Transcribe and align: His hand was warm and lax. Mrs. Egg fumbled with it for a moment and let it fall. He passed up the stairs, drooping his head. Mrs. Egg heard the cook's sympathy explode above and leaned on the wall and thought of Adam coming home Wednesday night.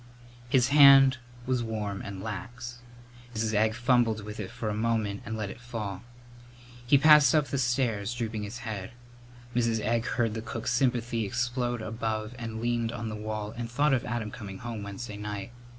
His 0.49 0.69
hand 0.69 1.19
was 1.45 1.61
warm 1.61 2.01
and 2.01 2.23
lax. 2.23 2.79
Mrs. 3.35 3.53
Egg 3.53 3.75
fumbled 3.75 4.23
with 4.23 4.39
it 4.39 4.49
for 4.49 4.67
a 4.67 4.73
moment 4.73 5.21
and 5.27 5.37
let 5.37 5.51
it 5.51 5.61
fall. 5.61 6.01
He 6.87 6.97
passed 6.97 7.35
up 7.35 7.49
the 7.49 7.59
stairs, 7.59 8.15
drooping 8.15 8.41
his 8.41 8.57
head. 8.65 8.93
Mrs. 9.55 9.79
Egg 9.79 10.07
heard 10.07 10.33
the 10.33 10.41
cook's 10.41 10.73
sympathy 10.73 11.23
explode 11.23 11.83
above 11.83 12.33
and 12.39 12.59
leaned 12.59 12.91
on 12.91 13.09
the 13.09 13.15
wall 13.15 13.51
and 13.55 13.69
thought 13.69 13.93
of 13.93 14.03
Adam 14.05 14.31
coming 14.31 14.57
home 14.57 14.81
Wednesday 14.81 15.17
night. 15.17 15.51